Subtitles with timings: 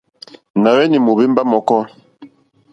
[0.61, 1.79] Nà hwenì mohvemba mɔ̀kɔ.